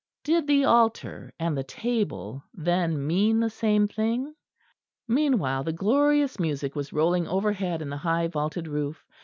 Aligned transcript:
Did 0.23 0.47
the 0.47 0.65
altar 0.65 1.31
and 1.39 1.55
the 1.55 1.63
table 1.63 2.43
then 2.55 3.05
mean 3.05 3.39
the 3.39 3.51
same 3.51 3.87
thing? 3.87 4.33
Meanwhile 5.07 5.63
the 5.63 5.73
glorious 5.73 6.39
music 6.39 6.75
was 6.75 6.91
rolling 6.91 7.27
overhead 7.27 7.83
in 7.83 7.89
the 7.89 7.97
high 7.97 8.25
vaulted 8.27 8.67
roof. 8.67 9.05